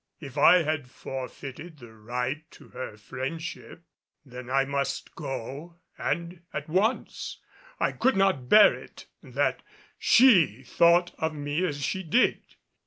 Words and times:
If 0.19 0.35
I 0.35 0.63
had 0.63 0.89
forfeited 0.89 1.77
the 1.77 1.93
right 1.93 2.49
to 2.53 2.69
her 2.69 2.97
friendship, 2.97 3.83
then 4.25 4.49
I 4.49 4.65
must 4.65 5.13
go 5.13 5.75
and 5.95 6.41
at 6.51 6.67
once. 6.67 7.37
I 7.79 7.91
could 7.91 8.15
not 8.17 8.49
bear 8.49 8.73
it 8.73 9.05
that 9.21 9.61
she 9.99 10.63
thought 10.63 11.13
of 11.19 11.35
me 11.35 11.63
as 11.67 11.83
she 11.85 12.01
did. 12.01 12.41